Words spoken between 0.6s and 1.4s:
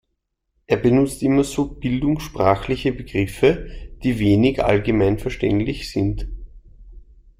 Er benutzt